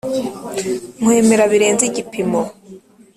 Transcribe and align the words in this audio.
nkwemera 0.99 1.43
birenze 1.51 1.83
igipimo 1.89 2.41